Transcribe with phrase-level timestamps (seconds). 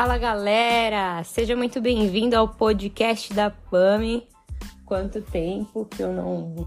[0.00, 4.26] Fala galera, seja muito bem-vindo ao podcast da PAMI.
[4.86, 6.66] Quanto tempo que eu não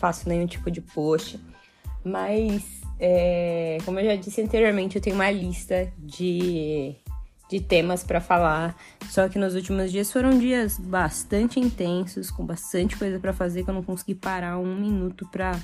[0.00, 1.38] faço nenhum tipo de post,
[2.04, 6.96] mas é, como eu já disse anteriormente, eu tenho uma lista de,
[7.48, 8.76] de temas para falar.
[9.10, 13.70] Só que nos últimos dias foram dias bastante intensos, com bastante coisa para fazer, que
[13.70, 15.56] eu não consegui parar um minuto para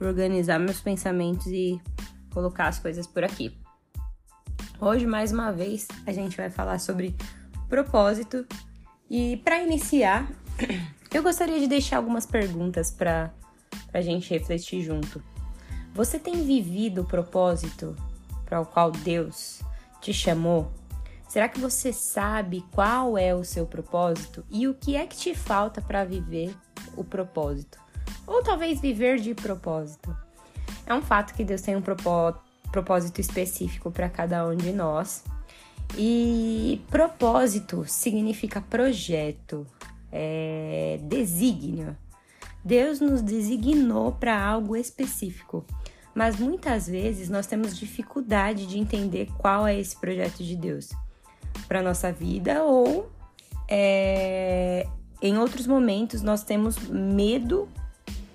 [0.00, 1.80] organizar meus pensamentos e
[2.34, 3.54] colocar as coisas por aqui.
[4.82, 7.14] Hoje, mais uma vez, a gente vai falar sobre
[7.68, 8.46] propósito.
[9.10, 10.26] E para iniciar,
[11.12, 13.30] eu gostaria de deixar algumas perguntas para
[13.92, 15.22] a gente refletir junto.
[15.92, 17.94] Você tem vivido o propósito
[18.46, 19.60] para o qual Deus
[20.00, 20.72] te chamou?
[21.28, 25.34] Será que você sabe qual é o seu propósito e o que é que te
[25.34, 26.56] falta para viver
[26.96, 27.78] o propósito?
[28.26, 30.16] Ou talvez viver de propósito?
[30.86, 35.24] É um fato que Deus tem um propósito propósito específico para cada um de nós.
[35.96, 39.66] E propósito significa projeto,
[40.12, 41.96] é, desígnio.
[42.64, 45.64] Deus nos designou para algo específico,
[46.14, 50.90] mas muitas vezes nós temos dificuldade de entender qual é esse projeto de Deus
[51.66, 53.10] para nossa vida ou
[53.68, 54.86] é,
[55.22, 57.68] em outros momentos nós temos medo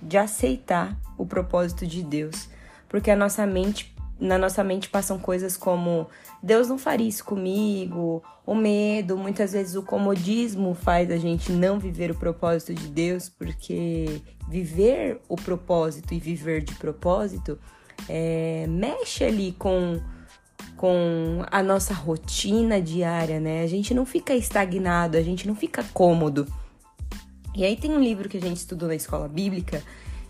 [0.01, 2.47] de aceitar o propósito de Deus,
[2.87, 6.07] porque a nossa mente na nossa mente passam coisas como
[6.41, 11.79] Deus não faria isso comigo, o medo, muitas vezes o comodismo faz a gente não
[11.79, 17.57] viver o propósito de Deus, porque viver o propósito e viver de propósito
[18.07, 19.99] é, mexe ali com,
[20.77, 23.63] com a nossa rotina diária, né?
[23.63, 26.45] A gente não fica estagnado, a gente não fica cômodo.
[27.55, 29.81] E aí tem um livro que a gente estudou na escola bíblica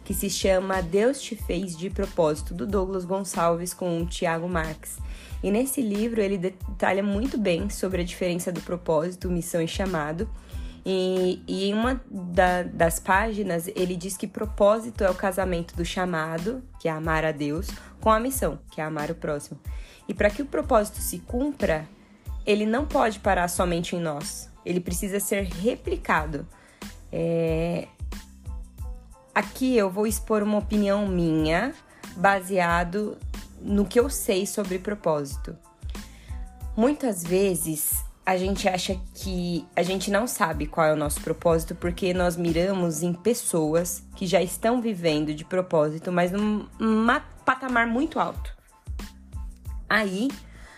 [0.05, 4.99] que se chama Deus te fez de propósito, do Douglas Gonçalves com o Tiago Marx.
[5.43, 10.29] E nesse livro ele detalha muito bem sobre a diferença do propósito, missão e chamado.
[10.85, 15.83] E, e em uma da, das páginas ele diz que propósito é o casamento do
[15.83, 17.67] chamado, que é amar a Deus,
[17.99, 19.59] com a missão, que é amar o próximo.
[20.07, 21.87] E para que o propósito se cumpra,
[22.45, 26.47] ele não pode parar somente em nós, ele precisa ser replicado.
[27.11, 27.87] É,
[29.35, 31.75] Aqui eu vou expor uma opinião minha,
[32.15, 33.17] baseado
[33.59, 35.57] no que eu sei sobre propósito.
[36.77, 41.75] Muitas vezes a gente acha que a gente não sabe qual é o nosso propósito
[41.75, 46.65] porque nós miramos em pessoas que já estão vivendo de propósito, mas num
[47.45, 48.55] patamar muito alto.
[49.89, 50.29] Aí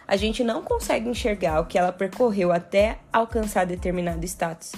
[0.08, 4.72] a gente não consegue enxergar o que ela percorreu até alcançar determinado status.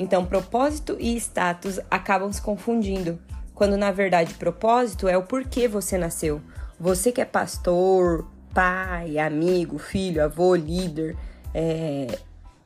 [0.00, 3.18] Então, propósito e status acabam se confundindo,
[3.52, 6.40] quando na verdade propósito é o porquê você nasceu.
[6.78, 11.16] Você que é pastor, pai, amigo, filho, avô, líder,
[11.52, 12.16] é...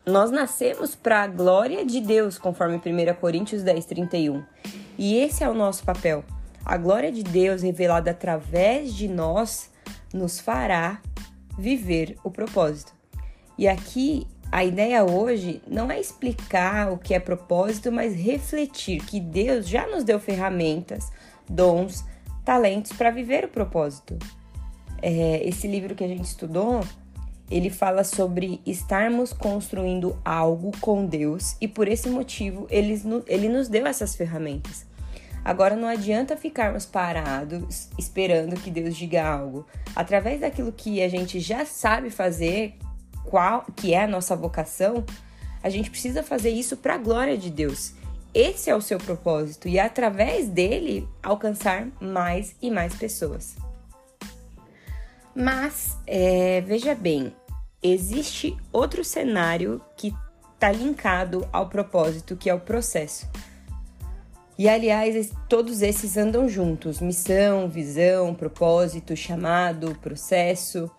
[0.04, 4.44] nós nascemos para a glória de Deus, conforme 1 Coríntios 10, 31.
[4.98, 6.22] E esse é o nosso papel.
[6.62, 9.70] A glória de Deus revelada através de nós
[10.12, 11.00] nos fará
[11.58, 12.92] viver o propósito.
[13.56, 19.18] E aqui a ideia hoje não é explicar o que é propósito, mas refletir que
[19.18, 21.10] Deus já nos deu ferramentas,
[21.48, 22.04] dons,
[22.44, 24.18] talentos para viver o propósito.
[25.00, 26.84] É, esse livro que a gente estudou,
[27.50, 33.68] ele fala sobre estarmos construindo algo com Deus e por esse motivo ele, ele nos
[33.68, 34.84] deu essas ferramentas.
[35.42, 39.66] Agora não adianta ficarmos parados esperando que Deus diga algo.
[39.96, 42.76] Através daquilo que a gente já sabe fazer,
[43.24, 45.04] qual que é a nossa vocação,
[45.62, 47.94] a gente precisa fazer isso para a glória de Deus.
[48.34, 53.56] Esse é o seu propósito e através dele alcançar mais e mais pessoas.
[55.34, 57.34] Mas é, veja bem,
[57.82, 60.14] existe outro cenário que
[60.54, 63.28] está linkado ao propósito, que é o processo.
[64.58, 70.90] E aliás, todos esses andam juntos: missão, visão, propósito, chamado, processo.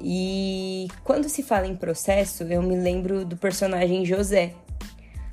[0.00, 4.52] E quando se fala em processo, eu me lembro do personagem José.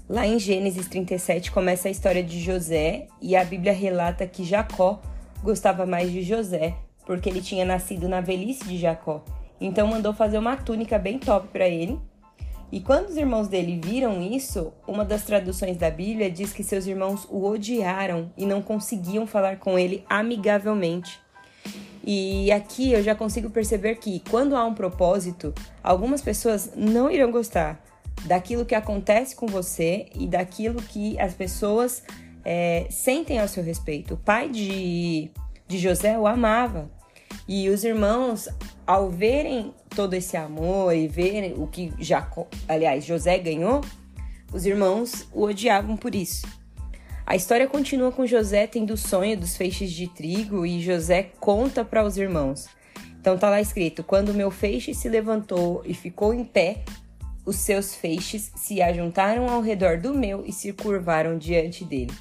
[0.08, 5.02] Lá em Gênesis 37 começa a história de José e a Bíblia relata que Jacó
[5.42, 6.76] gostava mais de José,
[7.06, 9.24] porque ele tinha nascido na velhice de Jacó.
[9.60, 11.98] Então mandou fazer uma túnica bem top para ele.
[12.74, 16.88] E quando os irmãos dele viram isso, uma das traduções da Bíblia diz que seus
[16.88, 21.21] irmãos o odiaram e não conseguiam falar com ele amigavelmente.
[22.04, 25.54] E aqui eu já consigo perceber que quando há um propósito,
[25.84, 27.84] algumas pessoas não irão gostar
[28.26, 32.04] daquilo que acontece com você e daquilo que as pessoas
[32.44, 34.16] é, sentem ao seu respeito.
[34.16, 35.30] O pai de,
[35.68, 36.90] de José o amava
[37.48, 38.48] e os irmãos,
[38.86, 43.82] ao verem todo esse amor e verem o que Jacó, aliás, José ganhou,
[44.54, 46.46] os irmãos o odiavam por isso.
[47.26, 51.86] A história continua com José tendo o sonho dos feixes de trigo e José conta
[51.86, 52.68] para os irmãos.
[53.20, 56.84] Então tá lá escrito: Quando meu feixe se levantou e ficou em pé,
[57.46, 62.14] os seus feixes se ajuntaram ao redor do meu e se curvaram diante dele.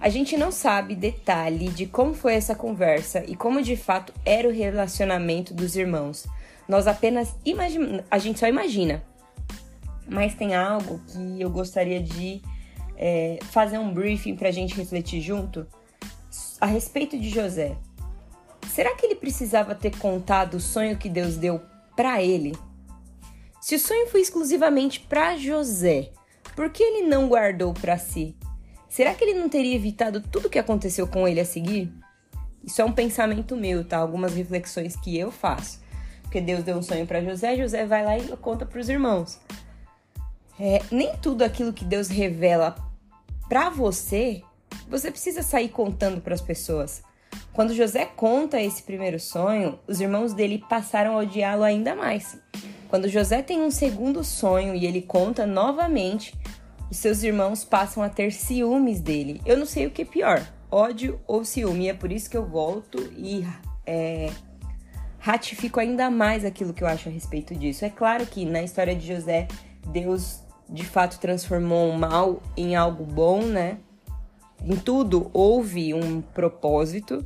[0.00, 4.48] A gente não sabe detalhe de como foi essa conversa e como de fato era
[4.48, 6.26] o relacionamento dos irmãos.
[6.68, 7.34] Nós apenas
[8.10, 9.02] a gente só imagina.
[10.06, 12.40] Mas tem algo que eu gostaria de
[12.98, 15.64] é, fazer um briefing para a gente refletir junto
[16.60, 17.76] a respeito de José.
[18.68, 21.62] Será que ele precisava ter contado o sonho que Deus deu
[21.96, 22.58] para ele?
[23.60, 26.10] Se o sonho foi exclusivamente para José,
[26.56, 28.36] por que ele não guardou para si?
[28.88, 31.92] Será que ele não teria evitado tudo o que aconteceu com ele a seguir?
[32.64, 33.98] Isso é um pensamento meu, tá?
[33.98, 35.80] Algumas reflexões que eu faço.
[36.22, 39.38] Porque Deus deu um sonho para José, José vai lá e conta para os irmãos.
[40.58, 42.87] É, nem tudo aquilo que Deus revela
[43.48, 44.42] para você,
[44.88, 47.02] você precisa sair contando para as pessoas.
[47.52, 52.38] Quando José conta esse primeiro sonho, os irmãos dele passaram a odiá-lo ainda mais.
[52.88, 56.34] Quando José tem um segundo sonho e ele conta novamente,
[56.90, 59.42] os seus irmãos passam a ter ciúmes dele.
[59.44, 61.88] Eu não sei o que é pior, ódio ou ciúme.
[61.88, 63.44] É por isso que eu volto e
[63.84, 64.30] é,
[65.18, 67.84] ratifico ainda mais aquilo que eu acho a respeito disso.
[67.84, 69.48] É claro que na história de José,
[69.92, 73.78] Deus de fato transformou o mal em algo bom, né?
[74.64, 77.24] Em tudo houve um propósito,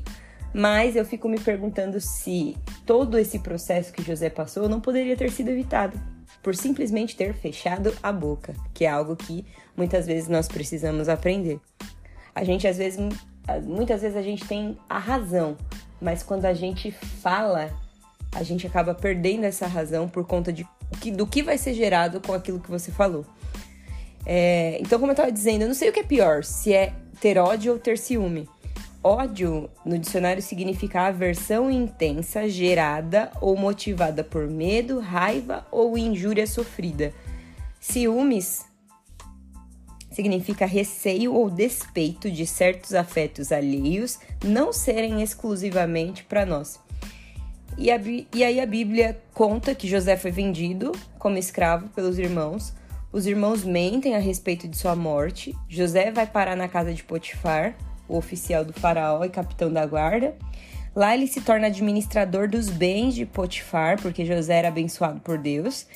[0.54, 5.30] mas eu fico me perguntando se todo esse processo que José passou não poderia ter
[5.30, 5.98] sido evitado
[6.42, 9.46] por simplesmente ter fechado a boca, que é algo que
[9.76, 11.60] muitas vezes nós precisamos aprender.
[12.34, 12.98] A gente às vezes
[13.64, 15.56] muitas vezes a gente tem a razão,
[16.00, 17.72] mas quando a gente fala,
[18.34, 20.66] a gente acaba perdendo essa razão por conta de
[21.10, 23.26] do que vai ser gerado com aquilo que você falou.
[24.24, 26.92] É, então, como eu estava dizendo, eu não sei o que é pior, se é
[27.20, 28.48] ter ódio ou ter ciúme.
[29.04, 37.12] Ódio no dicionário significa aversão intensa gerada ou motivada por medo, raiva ou injúria sofrida.
[37.80, 38.64] Ciúmes
[40.12, 46.78] significa receio ou despeito de certos afetos alheios não serem exclusivamente para nós.
[47.76, 48.00] E, a,
[48.34, 52.72] e aí a Bíblia conta que José foi vendido como escravo pelos irmãos.
[53.12, 55.54] Os irmãos mentem a respeito de sua morte.
[55.68, 57.74] José vai parar na casa de Potifar
[58.08, 60.34] o oficial do faraó e capitão da guarda.
[60.94, 65.86] Lá ele se torna administrador dos bens de Potifar, porque José era abençoado por Deus.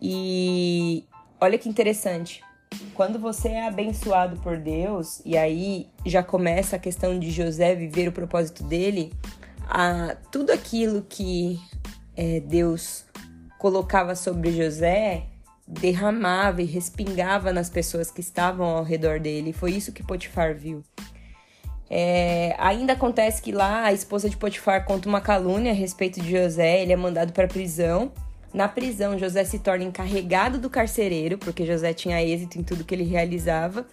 [0.00, 1.04] E
[1.40, 2.42] olha que interessante.
[2.92, 8.08] Quando você é abençoado por Deus, e aí já começa a questão de José viver
[8.08, 9.12] o propósito dele,
[9.68, 11.60] a, tudo aquilo que
[12.16, 13.04] é, Deus
[13.58, 15.26] colocava sobre José
[15.66, 19.52] derramava e respingava nas pessoas que estavam ao redor dele.
[19.52, 20.84] Foi isso que Potifar viu.
[21.88, 26.30] É, ainda acontece que lá a esposa de Potifar conta uma calúnia a respeito de
[26.30, 28.12] José, ele é mandado para a prisão.
[28.52, 32.94] Na prisão, José se torna encarregado do carcereiro, porque José tinha êxito em tudo que
[32.94, 33.86] ele realizava.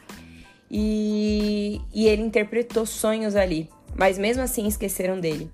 [0.70, 5.52] E, e ele interpretou sonhos ali, mas mesmo assim esqueceram dele.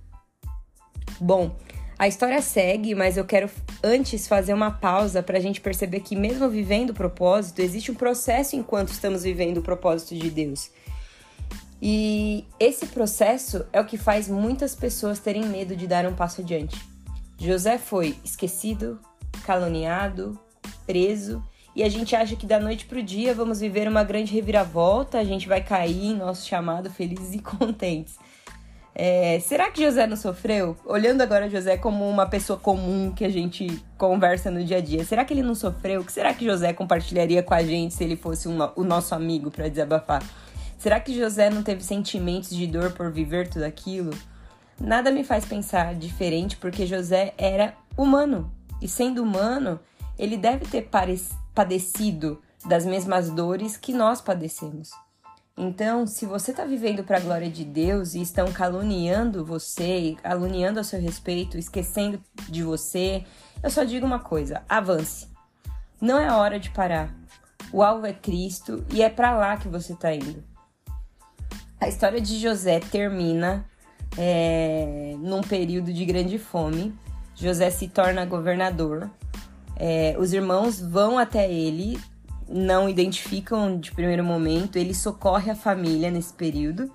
[1.19, 1.55] Bom,
[1.99, 3.49] a história segue, mas eu quero
[3.83, 7.95] antes fazer uma pausa para a gente perceber que, mesmo vivendo o propósito, existe um
[7.95, 10.69] processo enquanto estamos vivendo o propósito de Deus.
[11.81, 16.41] E esse processo é o que faz muitas pessoas terem medo de dar um passo
[16.41, 16.79] adiante.
[17.39, 18.99] José foi esquecido,
[19.43, 20.39] caluniado,
[20.85, 21.43] preso,
[21.75, 25.19] e a gente acha que da noite para o dia vamos viver uma grande reviravolta,
[25.19, 28.17] a gente vai cair em nosso chamado felizes e contentes.
[28.99, 30.75] É, será que José não sofreu?
[30.83, 35.05] Olhando agora José como uma pessoa comum que a gente conversa no dia a dia,
[35.05, 36.01] será que ele não sofreu?
[36.01, 39.13] O que será que José compartilharia com a gente se ele fosse um, o nosso
[39.13, 40.23] amigo para desabafar?
[40.79, 44.09] Será que José não teve sentimentos de dor por viver tudo aquilo?
[44.81, 48.51] Nada me faz pensar diferente porque José era humano.
[48.81, 49.79] E sendo humano,
[50.17, 50.89] ele deve ter
[51.53, 54.89] padecido das mesmas dores que nós padecemos.
[55.57, 60.79] Então, se você está vivendo para a glória de Deus e estão caluniando você, caluniando
[60.79, 63.23] a seu respeito, esquecendo de você,
[63.63, 65.27] eu só digo uma coisa: avance.
[65.99, 67.11] Não é hora de parar.
[67.73, 70.43] O alvo é Cristo e é para lá que você está indo.
[71.81, 73.65] A história de José termina
[74.15, 76.93] é, num período de grande fome.
[77.35, 79.09] José se torna governador.
[79.75, 81.99] É, os irmãos vão até ele,
[82.49, 84.77] não identificam de primeiro momento.
[84.77, 86.91] Ele socorre a família nesse período.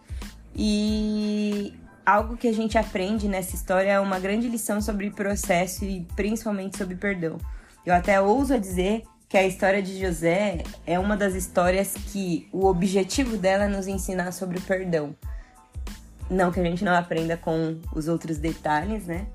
[0.54, 6.06] E algo que a gente aprende nessa história é uma grande lição sobre processo e
[6.16, 7.38] principalmente sobre perdão.
[7.85, 12.66] Eu até ouso dizer que a história de José é uma das histórias que o
[12.66, 15.16] objetivo dela é nos ensinar sobre o perdão.
[16.30, 19.26] Não que a gente não aprenda com os outros detalhes, né?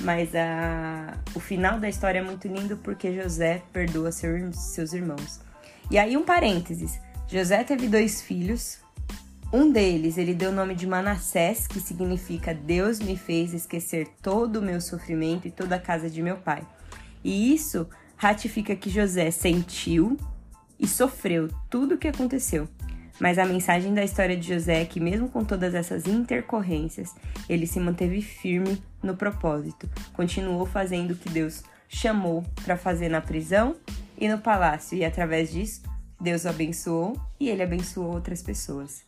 [0.00, 1.14] Mas a...
[1.34, 4.52] o final da história é muito lindo porque José perdoa seu...
[4.52, 5.40] seus irmãos.
[5.90, 8.78] E aí, um parênteses: José teve dois filhos.
[9.52, 14.60] Um deles ele deu o nome de Manassés, que significa Deus me fez esquecer todo
[14.60, 16.62] o meu sofrimento e toda a casa de meu pai.
[17.24, 20.16] E isso ratifica que José sentiu
[20.78, 22.68] e sofreu tudo o que aconteceu.
[23.18, 27.12] Mas a mensagem da história de José é que, mesmo com todas essas intercorrências,
[27.48, 33.20] ele se manteve firme no propósito, continuou fazendo o que Deus chamou para fazer na
[33.20, 33.76] prisão
[34.20, 35.82] e no palácio, e através disso,
[36.20, 39.02] Deus o abençoou e ele abençoou outras pessoas.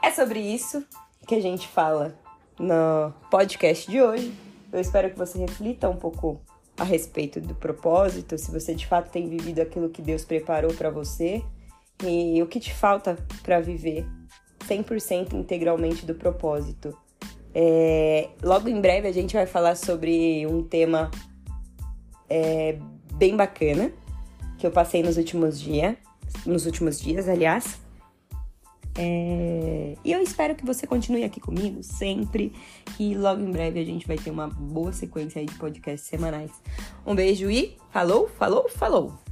[0.00, 0.84] É sobre isso
[1.26, 2.16] que a gente fala
[2.58, 4.32] no podcast de hoje.
[4.72, 6.40] Eu espero que você reflita um pouco
[6.78, 10.90] a respeito do propósito, se você de fato tem vivido aquilo que Deus preparou para
[10.90, 11.42] você
[12.04, 14.06] e o que te falta para viver
[14.60, 16.96] 100% integralmente do propósito.
[17.54, 21.10] É, logo em breve a gente vai falar sobre um tema
[22.28, 22.78] é,
[23.16, 23.92] bem bacana
[24.58, 25.96] que eu passei nos últimos dias,
[26.44, 27.78] nos últimos dias, aliás.
[28.98, 29.94] É...
[30.02, 32.52] E eu espero que você continue aqui comigo sempre.
[32.98, 36.50] E logo em breve a gente vai ter uma boa sequência aí de podcasts semanais.
[37.06, 39.25] Um beijo e falou, falou, falou!